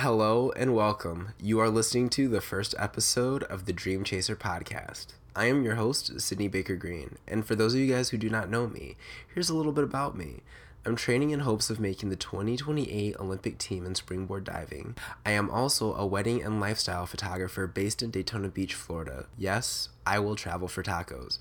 [0.00, 1.34] Hello and welcome.
[1.38, 5.08] You are listening to the first episode of the Dream Chaser podcast.
[5.36, 8.30] I am your host, Sidney Baker Green, and for those of you guys who do
[8.30, 8.96] not know me,
[9.34, 10.40] here's a little bit about me.
[10.86, 14.96] I'm training in hopes of making the 2028 Olympic team in springboard diving.
[15.26, 19.26] I am also a wedding and lifestyle photographer based in Daytona Beach, Florida.
[19.36, 21.40] Yes, I will travel for tacos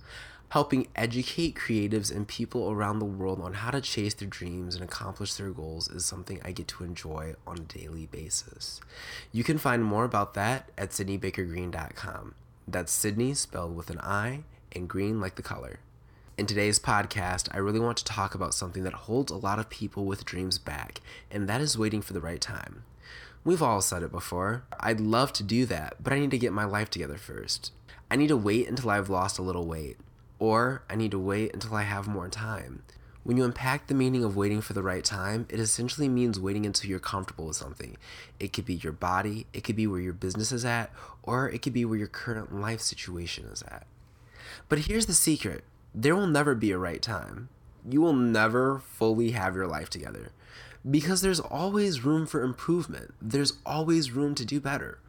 [0.50, 4.84] helping educate creatives and people around the world on how to chase their dreams and
[4.84, 8.82] accomplish their goals is something I get to enjoy on a daily basis.
[9.32, 12.34] You can find more about that at sidneybakergreen.com.
[12.68, 15.80] That's Sidney spelled with an I and green like the color.
[16.36, 19.70] In today's podcast, I really want to talk about something that holds a lot of
[19.70, 22.86] people with dreams back, and that is waiting for the right time.
[23.44, 24.64] We've all said it before.
[24.80, 27.72] I'd love to do that, but I need to get my life together first.
[28.10, 29.98] I need to wait until I've lost a little weight
[30.40, 32.84] or I need to wait until I have more time.
[33.24, 36.66] When you unpack the meaning of waiting for the right time, it essentially means waiting
[36.66, 37.98] until you're comfortable with something.
[38.40, 41.62] It could be your body, it could be where your business is at, or it
[41.62, 43.86] could be where your current life situation is at.
[44.70, 47.50] But here's the secret there will never be a right time.
[47.88, 50.32] You will never fully have your life together
[50.90, 55.00] because there's always room for improvement, there's always room to do better.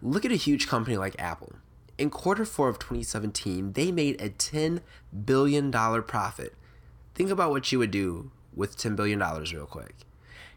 [0.00, 1.54] Look at a huge company like Apple
[2.02, 4.80] in quarter four of 2017, they made a $10
[5.24, 6.52] billion profit.
[7.14, 9.94] Think about what you would do with $10 billion real quick.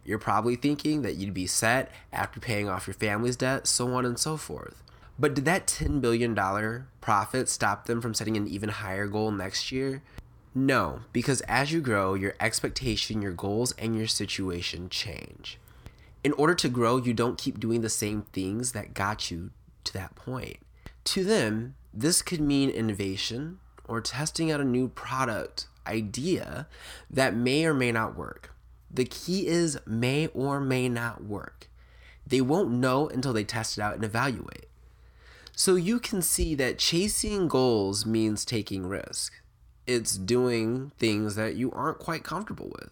[0.04, 4.08] You're probably thinking that you'd be set after paying off your family's debt, so on
[4.08, 4.82] and so forth.
[5.20, 6.36] But did that $10 billion
[7.00, 10.02] profit stop them from setting an even higher goal next year?
[10.56, 15.60] No, because as you grow, your expectation, your goals, and your situation change.
[16.24, 19.52] In order to grow, you don't keep doing the same things that got you
[19.84, 20.58] to that point.
[21.06, 26.68] To them, this could mean innovation or testing out a new product idea
[27.10, 28.52] that may or may not work.
[28.92, 31.70] The key is may or may not work.
[32.26, 34.68] They won't know until they test it out and evaluate.
[35.56, 39.34] So you can see that chasing goals means taking risk.
[39.88, 42.90] It's doing things that you aren't quite comfortable with.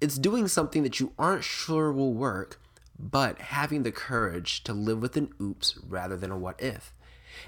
[0.00, 2.58] It's doing something that you aren't sure will work,
[2.98, 6.92] but having the courage to live with an oops rather than a what if.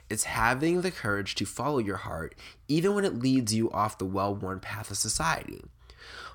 [0.09, 2.35] It's having the courage to follow your heart,
[2.69, 5.65] even when it leads you off the well worn path of society.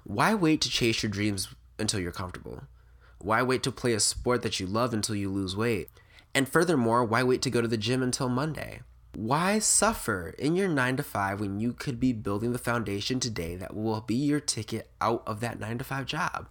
[0.04, 2.64] Why wait to chase your dreams until you're comfortable?
[3.20, 5.90] Why wait to play a sport that you love until you lose weight?
[6.34, 8.82] And furthermore, why wait to go to the gym until Monday?
[9.14, 13.58] Why suffer in your 9 to 5 when you could be building the foundation today
[13.58, 16.48] that will be your ticket out of that 9 to 5 job?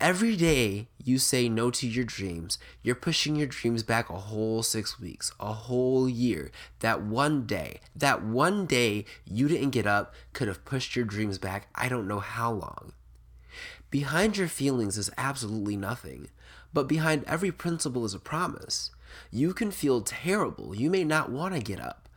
[0.00, 4.64] Every day you say no to your dreams, you're pushing your dreams back a whole
[4.64, 6.50] six weeks, a whole year.
[6.80, 11.38] That one day, that one day you didn't get up could have pushed your dreams
[11.38, 12.92] back I don't know how long.
[13.90, 16.28] Behind your feelings is absolutely nothing,
[16.72, 18.90] but behind every principle is a promise.
[19.30, 22.08] You can feel terrible, you may not want to get up,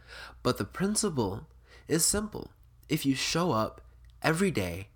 [0.42, 1.46] but the principle
[1.88, 2.50] is simple.
[2.90, 3.82] If you show up
[4.24, 4.88] every day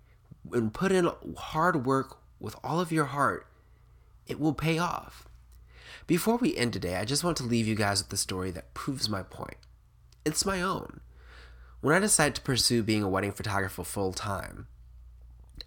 [0.52, 3.46] and put in hard work with all of your heart,
[4.26, 5.28] it will pay off.
[6.06, 8.74] Before we end today, I just want to leave you guys with the story that
[8.74, 9.56] proves my point.
[10.24, 11.00] It's my own.
[11.80, 14.66] When I decided to pursue being a wedding photographer full time,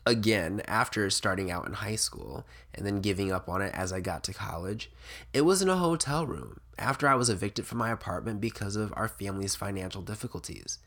[0.06, 4.02] again, after starting out in high school and then giving up on it as I
[4.02, 4.92] got to college,
[5.34, 8.94] it was in a hotel room after I was evicted from my apartment because of
[8.98, 10.80] our family's financial difficulties.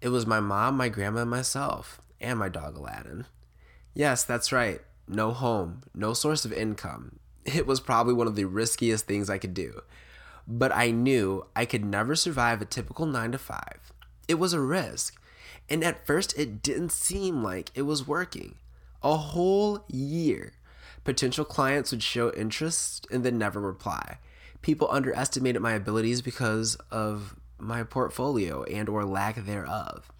[0.00, 3.26] It was my mom, my grandma, and myself, and my dog Aladdin.
[3.94, 7.18] Yes, that's right no home, no source of income.
[7.44, 9.82] It was probably one of the riskiest things I could do.
[10.48, 13.92] But I knew I could never survive a typical 9 to 5.
[14.28, 15.20] It was a risk.
[15.68, 18.56] And at first, it didn't seem like it was working.
[19.02, 20.52] A whole year.
[21.04, 24.18] Potential clients would show interest and then never reply.
[24.62, 30.10] People underestimated my abilities because of my portfolio and or lack thereof.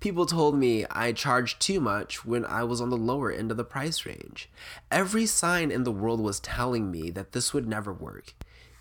[0.00, 3.56] People told me I charged too much when I was on the lower end of
[3.56, 4.50] the price range.
[4.90, 8.34] Every sign in the world was telling me that this would never work.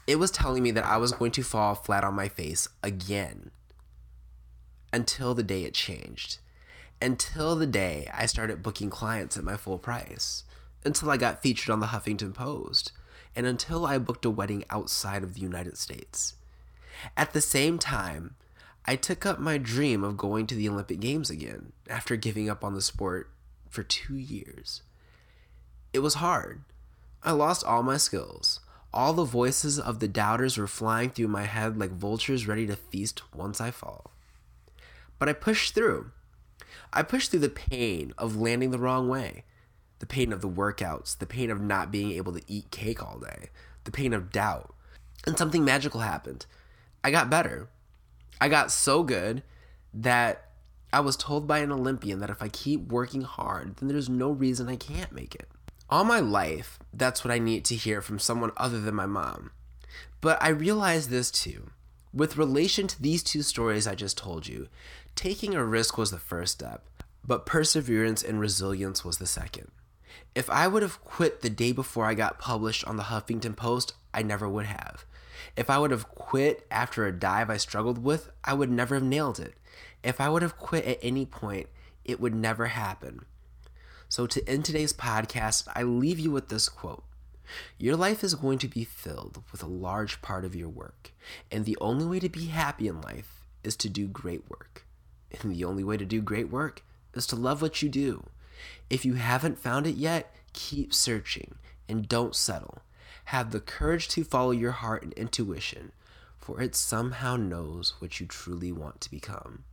[0.07, 3.51] It was telling me that I was going to fall flat on my face again.
[4.91, 6.39] Until the day it changed.
[7.01, 10.43] Until the day I started booking clients at my full price.
[10.83, 12.91] Until I got featured on the Huffington Post.
[13.35, 16.33] And until I booked a wedding outside of the United States.
[17.17, 18.35] At the same time,
[18.85, 22.63] I took up my dream of going to the Olympic Games again after giving up
[22.63, 23.29] on the sport
[23.69, 24.81] for two years.
[25.93, 26.63] It was hard.
[27.23, 28.59] I lost all my skills.
[28.93, 32.75] All the voices of the doubters were flying through my head like vultures ready to
[32.75, 34.11] feast once I fall.
[35.19, 36.11] But I pushed through.
[36.91, 39.45] I pushed through the pain of landing the wrong way,
[39.99, 43.19] the pain of the workouts, the pain of not being able to eat cake all
[43.19, 43.49] day,
[43.83, 44.73] the pain of doubt.
[45.25, 46.47] And something magical happened.
[47.03, 47.69] I got better.
[48.39, 49.43] I got so good
[49.93, 50.49] that
[50.93, 54.31] I was told by an Olympian that if I keep working hard, then there's no
[54.31, 55.49] reason I can't make it.
[55.89, 59.51] All my life, that's what I need to hear from someone other than my mom.
[60.21, 61.71] But I realized this too.
[62.13, 64.67] With relation to these two stories I just told you,
[65.15, 66.85] taking a risk was the first step,
[67.25, 69.71] but perseverance and resilience was the second.
[70.35, 73.93] If I would have quit the day before I got published on the Huffington Post,
[74.13, 75.05] I never would have.
[75.55, 79.03] If I would have quit after a dive I struggled with, I would never have
[79.03, 79.55] nailed it.
[80.03, 81.67] If I would have quit at any point,
[82.05, 83.25] it would never happen.
[84.09, 87.03] So, to end today's podcast, I leave you with this quote
[87.77, 91.11] Your life is going to be filled with a large part of your work,
[91.51, 94.85] and the only way to be happy in life is to do great work.
[95.41, 96.83] And the only way to do great work
[97.13, 98.25] is to love what you do.
[98.89, 101.55] If you haven't found it yet, keep searching
[101.87, 102.81] and don't settle.
[103.25, 105.91] Have the courage to follow your heart and intuition,
[106.37, 109.63] for it somehow knows what you truly want to become.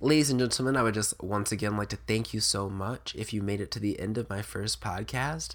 [0.00, 3.34] Ladies and gentlemen, I would just once again like to thank you so much if
[3.34, 5.54] you made it to the end of my first podcast.